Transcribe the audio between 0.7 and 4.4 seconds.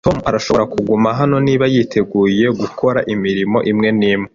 kuguma hano niba yiteguye gukora imirimo imwe n'imwe